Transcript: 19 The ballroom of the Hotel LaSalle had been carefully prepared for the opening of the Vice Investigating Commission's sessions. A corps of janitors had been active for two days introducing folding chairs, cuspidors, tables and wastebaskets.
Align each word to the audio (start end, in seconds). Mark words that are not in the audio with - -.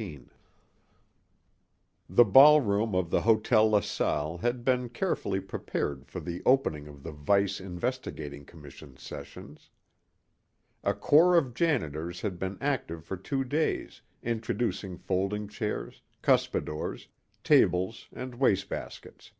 19 0.00 0.30
The 2.08 2.24
ballroom 2.24 2.94
of 2.94 3.10
the 3.10 3.22
Hotel 3.22 3.68
LaSalle 3.68 4.36
had 4.38 4.64
been 4.64 4.88
carefully 4.90 5.40
prepared 5.40 6.06
for 6.06 6.20
the 6.20 6.40
opening 6.46 6.86
of 6.86 7.02
the 7.02 7.10
Vice 7.10 7.58
Investigating 7.60 8.44
Commission's 8.44 9.02
sessions. 9.02 9.70
A 10.84 10.94
corps 10.94 11.36
of 11.36 11.52
janitors 11.52 12.20
had 12.20 12.38
been 12.38 12.58
active 12.60 13.04
for 13.04 13.16
two 13.16 13.42
days 13.42 14.00
introducing 14.22 14.98
folding 14.98 15.48
chairs, 15.48 16.00
cuspidors, 16.22 17.08
tables 17.42 18.06
and 18.12 18.36
wastebaskets. 18.38 19.32